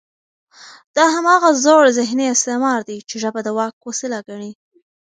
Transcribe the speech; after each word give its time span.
دا 0.97 1.05
هماغه 1.15 1.49
زوړ 1.63 1.83
ذهني 1.97 2.25
استعمار 2.35 2.79
دی، 2.89 2.97
چې 3.09 3.15
ژبه 3.23 3.39
د 3.43 3.49
واک 3.57 3.75
وسیله 3.89 4.19
ګڼي 4.29 4.51